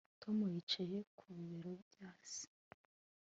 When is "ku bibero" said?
1.17-1.71